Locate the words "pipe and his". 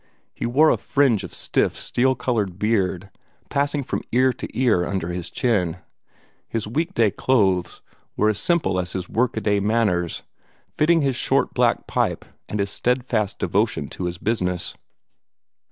11.85-12.71